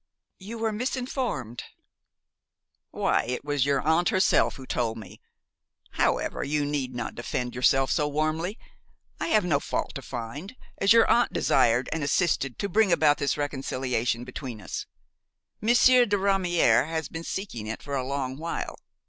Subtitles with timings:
[0.39, 1.63] "You were misinformed."
[2.89, 5.21] "Why, it was your aunt herself who told me!
[5.91, 8.57] However, you need not defend yourself so warmly;
[9.19, 13.19] I have no fault to find, as your aunt desired and assisted to bring about
[13.19, 14.87] this reconciliation between us.
[15.61, 18.77] Monsieur de Ramière has been seeking it for a long while.